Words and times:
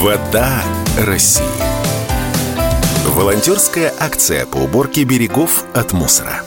Вода 0.00 0.64
России. 0.96 1.44
Волонтерская 3.04 3.92
акция 4.00 4.46
по 4.46 4.56
уборке 4.56 5.04
берегов 5.04 5.66
от 5.74 5.92
мусора. 5.92 6.42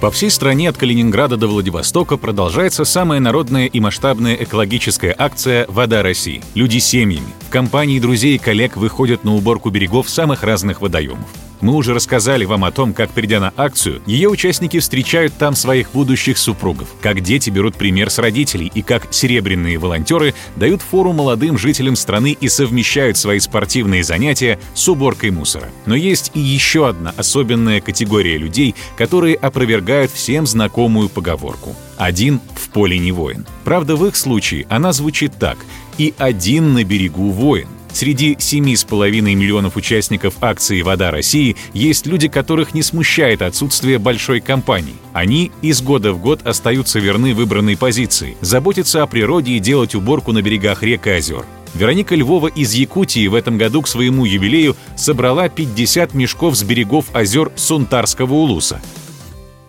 По 0.00 0.10
всей 0.10 0.30
стране 0.30 0.70
от 0.70 0.78
Калининграда 0.78 1.36
до 1.36 1.48
Владивостока 1.48 2.16
продолжается 2.16 2.86
самая 2.86 3.20
народная 3.20 3.66
и 3.66 3.78
масштабная 3.78 4.36
экологическая 4.36 5.14
акция 5.18 5.66
«Вода 5.68 6.02
России». 6.02 6.42
Люди 6.54 6.78
семьями, 6.78 7.34
компании 7.56 7.98
друзей 7.98 8.34
и 8.34 8.38
коллег 8.38 8.76
выходят 8.76 9.24
на 9.24 9.34
уборку 9.34 9.70
берегов 9.70 10.10
самых 10.10 10.42
разных 10.42 10.82
водоемов. 10.82 11.26
Мы 11.62 11.72
уже 11.72 11.94
рассказали 11.94 12.44
вам 12.44 12.64
о 12.64 12.70
том, 12.70 12.92
как, 12.92 13.10
придя 13.12 13.40
на 13.40 13.50
акцию, 13.56 14.02
ее 14.04 14.28
участники 14.28 14.78
встречают 14.78 15.32
там 15.38 15.54
своих 15.54 15.90
будущих 15.92 16.36
супругов, 16.36 16.88
как 17.00 17.22
дети 17.22 17.48
берут 17.48 17.74
пример 17.74 18.10
с 18.10 18.18
родителей 18.18 18.70
и 18.74 18.82
как 18.82 19.08
серебряные 19.10 19.78
волонтеры 19.78 20.34
дают 20.56 20.82
фору 20.82 21.14
молодым 21.14 21.56
жителям 21.56 21.96
страны 21.96 22.36
и 22.38 22.50
совмещают 22.50 23.16
свои 23.16 23.38
спортивные 23.38 24.04
занятия 24.04 24.58
с 24.74 24.86
уборкой 24.86 25.30
мусора. 25.30 25.70
Но 25.86 25.94
есть 25.94 26.32
и 26.34 26.40
еще 26.40 26.86
одна 26.86 27.14
особенная 27.16 27.80
категория 27.80 28.36
людей, 28.36 28.74
которые 28.98 29.34
опровергают 29.34 30.10
всем 30.10 30.46
знакомую 30.46 31.08
поговорку 31.08 31.74
«один 31.96 32.38
в 32.54 32.68
поле 32.68 32.98
не 32.98 33.12
воин». 33.12 33.46
Правда, 33.64 33.96
в 33.96 34.04
их 34.06 34.14
случае 34.14 34.66
она 34.68 34.92
звучит 34.92 35.32
так 35.38 35.56
«и 35.98 36.14
один 36.18 36.74
на 36.74 36.84
берегу 36.84 37.30
воин». 37.30 37.68
Среди 37.96 38.34
7,5 38.34 39.22
миллионов 39.22 39.76
участников 39.76 40.42
акции 40.42 40.82
«Вода 40.82 41.10
России» 41.10 41.56
есть 41.72 42.06
люди, 42.06 42.28
которых 42.28 42.74
не 42.74 42.82
смущает 42.82 43.40
отсутствие 43.40 43.98
большой 43.98 44.40
компании. 44.40 44.96
Они 45.14 45.50
из 45.62 45.80
года 45.80 46.12
в 46.12 46.20
год 46.20 46.46
остаются 46.46 46.98
верны 46.98 47.32
выбранной 47.32 47.78
позиции, 47.78 48.36
заботиться 48.42 49.02
о 49.02 49.06
природе 49.06 49.52
и 49.52 49.60
делать 49.60 49.94
уборку 49.94 50.32
на 50.32 50.42
берегах 50.42 50.82
рек 50.82 51.06
и 51.06 51.10
озер. 51.10 51.46
Вероника 51.74 52.14
Львова 52.14 52.48
из 52.48 52.74
Якутии 52.74 53.28
в 53.28 53.34
этом 53.34 53.56
году 53.56 53.80
к 53.80 53.88
своему 53.88 54.26
юбилею 54.26 54.74
собрала 54.94 55.48
50 55.48 56.12
мешков 56.12 56.54
с 56.54 56.64
берегов 56.64 57.14
озер 57.14 57.50
Сунтарского 57.56 58.34
улуса. 58.34 58.78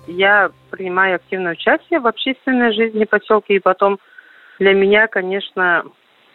Я 0.05 0.51
принимаю 0.69 1.15
активное 1.15 1.53
участие 1.53 2.01
в 2.01 2.07
общественной 2.07 2.73
жизни 2.73 3.05
поселка, 3.05 3.53
и 3.53 3.59
потом 3.59 3.99
для 4.59 4.73
меня, 4.73 5.07
конечно, 5.07 5.83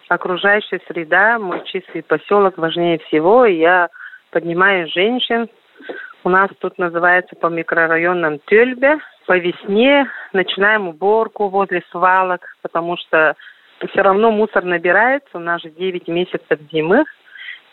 окружающая 0.09 0.81
среда, 0.87 1.39
мой 1.39 1.63
чистый 1.65 2.03
поселок 2.03 2.59
важнее 2.59 2.99
всего. 2.99 3.47
Я 3.47 3.89
поднимаю 4.31 4.89
женщин. 4.89 5.49
У 6.25 6.29
нас 6.29 6.51
тут 6.61 6.79
называется 6.79 7.35
по 7.37 7.49
микрорайонам 7.49 8.39
Тюльбе. 8.47 8.99
По 9.27 9.37
весне 9.39 10.07
начинаем 10.33 10.89
уборку 10.89 11.49
возле 11.49 11.83
свалок, 11.91 12.43
потому 12.63 12.97
что 12.97 13.35
все 13.91 14.03
равно 14.03 14.31
мусор 14.31 14.65
набирается. 14.65 15.39
У 15.39 15.41
нас 15.41 15.63
же 15.63 15.71
9 15.71 16.09
месяцев 16.09 16.59
зимы. 16.71 17.05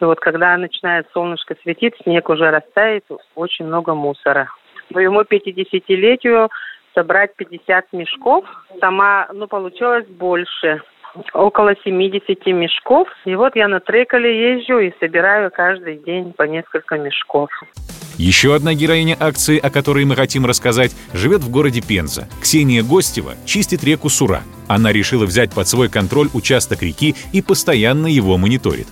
И 0.01 0.05
вот 0.05 0.19
когда 0.19 0.55
начинает 0.57 1.07
солнышко 1.13 1.55
светить, 1.61 1.93
снег 2.03 2.29
уже 2.29 2.49
растает, 2.49 3.03
очень 3.35 3.65
много 3.65 3.93
мусора. 3.93 4.49
К 4.87 4.95
моему 4.95 5.21
50-летию 5.21 6.49
собрать 6.95 7.35
50 7.35 7.93
мешков, 7.93 8.45
сама, 8.79 9.27
ну, 9.33 9.47
получилось 9.47 10.07
больше 10.07 10.81
около 11.33 11.75
70 11.83 12.45
мешков. 12.47 13.07
И 13.25 13.35
вот 13.35 13.55
я 13.55 13.67
на 13.67 13.79
трекале 13.79 14.57
езжу 14.57 14.79
и 14.79 14.93
собираю 14.99 15.51
каждый 15.51 15.97
день 15.97 16.33
по 16.33 16.43
несколько 16.43 16.97
мешков. 16.97 17.49
Еще 18.17 18.53
одна 18.53 18.73
героиня 18.73 19.15
акции, 19.17 19.57
о 19.57 19.69
которой 19.69 20.03
мы 20.03 20.15
хотим 20.15 20.45
рассказать, 20.45 20.91
живет 21.13 21.39
в 21.39 21.49
городе 21.49 21.81
Пенза. 21.81 22.27
Ксения 22.41 22.83
Гостева 22.83 23.35
чистит 23.45 23.83
реку 23.83 24.09
Сура. 24.09 24.41
Она 24.67 24.91
решила 24.91 25.25
взять 25.25 25.55
под 25.55 25.67
свой 25.67 25.89
контроль 25.89 26.27
участок 26.33 26.81
реки 26.83 27.15
и 27.31 27.41
постоянно 27.41 28.07
его 28.07 28.37
мониторит. 28.37 28.87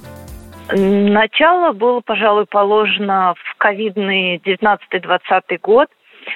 Начало 0.69 1.73
было, 1.73 2.01
пожалуй, 2.01 2.45
положено 2.45 3.33
в 3.35 3.57
ковидный 3.57 4.37
19-20 4.37 5.59
год 5.61 5.87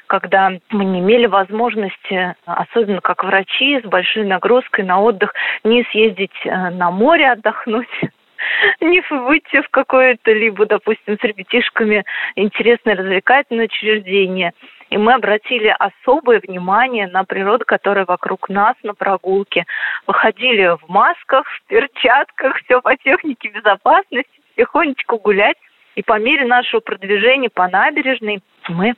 когда 0.07 0.51
мы 0.69 0.85
не 0.85 0.99
имели 0.99 1.25
возможности, 1.25 2.35
особенно 2.45 3.01
как 3.01 3.23
врачи, 3.23 3.79
с 3.81 3.85
большой 3.85 4.25
нагрузкой 4.25 4.85
на 4.85 5.01
отдых, 5.01 5.33
не 5.63 5.83
съездить 5.91 6.31
э, 6.45 6.69
на 6.69 6.91
море 6.91 7.31
отдохнуть, 7.31 7.87
не 8.81 9.01
выйти 9.09 9.61
в 9.61 9.69
какое-то 9.69 10.31
либо, 10.31 10.65
допустим, 10.65 11.17
с 11.19 11.23
ребятишками 11.23 12.03
интересное 12.35 12.95
развлекательное 12.95 13.65
учреждение. 13.65 14.53
И 14.89 14.97
мы 14.97 15.13
обратили 15.13 15.73
особое 15.79 16.41
внимание 16.41 17.07
на 17.07 17.23
природу, 17.23 17.63
которая 17.65 18.05
вокруг 18.05 18.49
нас 18.49 18.75
на 18.83 18.93
прогулке. 18.93 19.65
Выходили 20.05 20.75
в 20.75 20.89
масках, 20.89 21.47
в 21.47 21.63
перчатках, 21.67 22.57
все 22.63 22.81
по 22.81 22.95
технике 22.97 23.49
безопасности, 23.49 24.29
тихонечко 24.57 25.17
гулять. 25.17 25.55
И 25.95 26.03
по 26.03 26.17
мере 26.19 26.45
нашего 26.45 26.79
продвижения 26.79 27.49
по 27.49 27.67
набережной 27.67 28.41
мы 28.69 28.93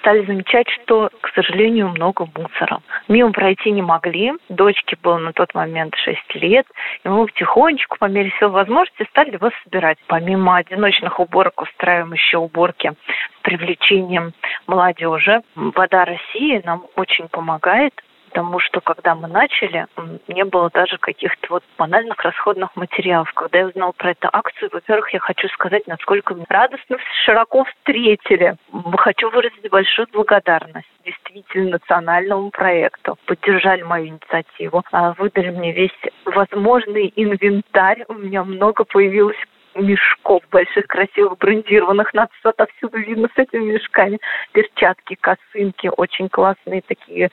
стали 0.00 0.24
замечать, 0.24 0.68
что, 0.70 1.10
к 1.20 1.28
сожалению, 1.34 1.88
много 1.88 2.26
мусора. 2.34 2.80
Мимо 3.08 3.32
пройти 3.32 3.70
не 3.70 3.82
могли. 3.82 4.32
Дочке 4.48 4.96
было 5.02 5.18
на 5.18 5.32
тот 5.32 5.54
момент 5.54 5.94
6 5.96 6.34
лет. 6.36 6.66
И 7.04 7.08
мы 7.08 7.26
потихонечку, 7.26 7.98
по 7.98 8.06
мере 8.06 8.32
сил 8.38 8.50
возможности, 8.50 9.06
стали 9.10 9.32
его 9.32 9.50
собирать. 9.64 9.98
Помимо 10.06 10.56
одиночных 10.56 11.18
уборок 11.20 11.60
устраиваем 11.60 12.12
еще 12.12 12.38
уборки 12.38 12.92
с 13.38 13.42
привлечением 13.42 14.32
молодежи. 14.66 15.42
Вода 15.54 16.04
России 16.04 16.62
нам 16.64 16.86
очень 16.96 17.28
помогает 17.28 17.94
потому 18.30 18.60
что 18.60 18.80
когда 18.80 19.14
мы 19.14 19.28
начали, 19.28 19.86
не 20.28 20.44
было 20.44 20.70
даже 20.70 20.98
каких-то 20.98 21.46
вот 21.50 21.64
банальных 21.76 22.20
расходных 22.22 22.74
материалов. 22.76 23.32
Когда 23.34 23.58
я 23.58 23.66
узнала 23.66 23.92
про 23.92 24.12
эту 24.12 24.28
акцию, 24.32 24.70
во-первых, 24.72 25.12
я 25.12 25.18
хочу 25.18 25.48
сказать, 25.48 25.86
насколько 25.86 26.36
радостно, 26.48 26.96
широко 27.24 27.64
встретили. 27.64 28.56
Хочу 28.98 29.30
выразить 29.30 29.68
большую 29.70 30.06
благодарность 30.12 30.86
действительно 31.04 31.72
национальному 31.72 32.50
проекту. 32.50 33.18
Поддержали 33.26 33.82
мою 33.82 34.08
инициативу, 34.08 34.84
а, 34.92 35.12
выдали 35.14 35.50
мне 35.50 35.72
весь 35.72 35.90
возможный 36.24 37.12
инвентарь. 37.16 38.04
У 38.08 38.14
меня 38.14 38.44
много 38.44 38.84
появилось 38.84 39.36
мешков 39.74 40.42
больших, 40.50 40.86
красивых, 40.86 41.38
брендированных. 41.38 42.12
Нас 42.14 42.28
отовсюду 42.42 42.98
видно 42.98 43.28
с 43.34 43.38
этими 43.38 43.72
мешками. 43.72 44.18
Перчатки, 44.52 45.16
косынки, 45.20 45.90
очень 45.96 46.28
классные 46.28 46.82
такие 46.82 47.30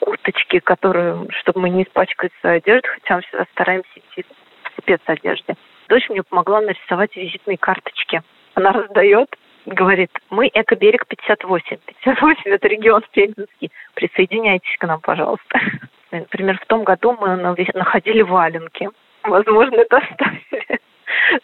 курточки, 0.00 0.58
которые, 0.60 1.26
чтобы 1.40 1.60
мы 1.60 1.70
не 1.70 1.84
испачкали 1.84 2.30
свою 2.40 2.56
одежду, 2.56 2.88
хотя 2.94 3.16
мы 3.16 3.22
всегда 3.22 3.44
стараемся 3.52 3.90
идти 3.96 4.24
в 4.24 4.80
спецодежде. 4.82 5.56
Дочь 5.88 6.08
мне 6.08 6.22
помогла 6.22 6.60
нарисовать 6.60 7.14
визитные 7.16 7.56
карточки. 7.56 8.22
Она 8.54 8.72
раздает, 8.72 9.34
говорит, 9.66 10.10
мы 10.30 10.50
Экоберег 10.52 11.06
58. 11.06 11.76
58– 11.86 12.42
это 12.44 12.68
регион 12.68 13.02
Пензенский. 13.12 13.70
Присоединяйтесь 13.94 14.76
к 14.78 14.86
нам, 14.86 15.00
пожалуйста. 15.00 15.60
Например, 16.10 16.58
в 16.58 16.66
том 16.66 16.84
году 16.84 17.16
мы 17.18 17.36
находили 17.36 18.22
валенки. 18.22 18.88
Возможно, 19.22 19.76
это 19.76 19.98
оставили 19.98 20.77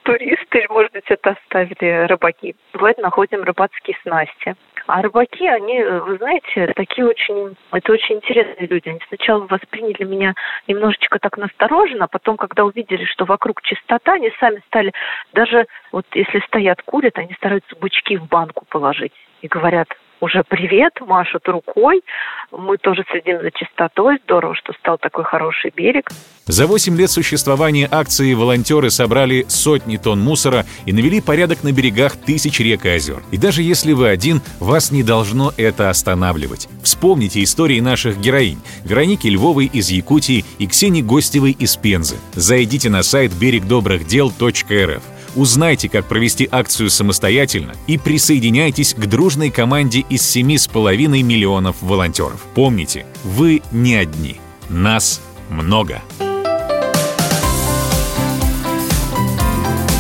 туристы, 0.03 0.67
может 0.69 0.93
быть, 0.93 1.05
это 1.09 1.31
оставили 1.31 2.07
рыбаки. 2.07 2.55
Бывает, 2.73 2.99
находим 2.99 3.43
рыбацкие 3.43 3.97
снасти. 4.03 4.55
А 4.87 5.01
рыбаки, 5.01 5.47
они, 5.47 5.83
вы 5.83 6.19
знаете, 6.19 6.73
такие 6.77 7.07
очень, 7.07 7.57
это 7.73 7.93
очень 7.93 8.17
интересные 8.17 8.67
люди. 8.67 8.89
Они 8.89 9.01
сначала 9.09 9.47
восприняли 9.47 10.05
меня 10.05 10.35
немножечко 10.69 11.19
так 11.19 11.39
настороженно, 11.39 12.05
а 12.05 12.09
потом, 12.09 12.37
когда 12.37 12.65
увидели, 12.65 13.05
что 13.05 13.25
вокруг 13.25 13.63
чистота, 13.63 14.15
они 14.15 14.31
сами 14.39 14.63
стали, 14.67 14.93
даже 15.33 15.67
вот 15.91 16.07
если 16.13 16.41
стоят, 16.41 16.83
курят, 16.83 17.17
они 17.19 17.33
стараются 17.35 17.75
бычки 17.77 18.17
в 18.19 18.29
банку 18.29 18.67
положить 18.69 19.15
и 19.41 19.49
говорят, 19.49 19.89
уже 20.21 20.43
привет, 20.49 20.93
машут 21.01 21.49
рукой. 21.49 22.03
Мы 22.51 22.77
тоже 22.79 23.05
следим 23.11 23.41
за 23.41 23.51
чистотой. 23.51 24.19
Здорово, 24.25 24.55
что 24.55 24.73
стал 24.75 24.99
такой 24.99 25.25
хороший 25.25 25.73
берег. 25.75 26.11
За 26.47 26.67
8 26.67 26.97
лет 26.97 27.11
существования 27.11 27.89
акции 27.91 28.35
волонтеры 28.35 28.91
собрали 28.91 29.47
сотни 29.49 29.97
тонн 29.97 30.21
мусора 30.21 30.67
и 30.85 30.93
навели 30.93 31.21
порядок 31.21 31.65
на 31.65 31.73
берегах 31.73 32.17
тысяч 32.17 32.61
рек 32.61 32.85
и 32.85 32.91
озер. 32.91 33.23
И 33.31 33.39
даже 33.39 33.63
если 33.63 33.93
вы 33.93 34.09
один, 34.09 34.43
вас 34.61 34.91
не 34.93 35.03
должно 35.03 35.53
это 35.57 35.89
останавливать. 35.89 36.69
Вспомните 36.83 37.43
истории 37.43 37.81
наших 37.81 38.19
героинь. 38.19 38.61
Вероники 38.85 39.27
Львовой 39.27 39.67
из 39.67 39.91
Якутии 39.91 40.45
и 40.59 40.67
Ксении 40.67 41.03
Гостевой 41.03 41.53
из 41.53 41.77
Пензы. 41.77 42.17
Зайдите 42.35 42.91
на 42.91 43.03
сайт 43.03 43.33
берегдобрыхдел.рф. 43.33 45.14
Узнайте, 45.37 45.89
как 45.89 46.07
провести 46.07 46.49
акцию 46.51 46.91
самостоятельно 46.91 47.75
и 47.87 47.97
присоединяйтесь 47.99 48.95
к 48.95 49.07
дружной 49.07 49.51
команде 49.51 50.01
из 50.09 50.23
7,5 50.35 51.23
миллионов 51.23 51.77
волонтеров. 51.81 52.45
Помните, 52.55 53.07
вы 53.25 53.63
не 53.73 53.97
одни. 53.97 54.41
Нас 54.69 55.21
много. 55.51 56.01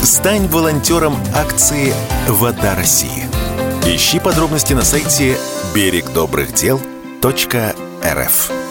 Стань 0.02 0.46
волонтером 0.48 1.16
акции 1.34 1.92
«Вода 2.28 2.74
России». 2.76 3.24
Ищи 3.86 4.20
подробности 4.20 4.72
на 4.72 4.82
сайте 4.82 5.36
берегдобрыхдел.рф. 5.74 8.63